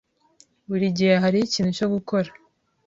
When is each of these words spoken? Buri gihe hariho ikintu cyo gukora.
Buri 0.67 0.85
gihe 0.97 1.13
hariho 1.23 1.45
ikintu 1.47 1.71
cyo 1.77 1.87
gukora. 1.93 2.29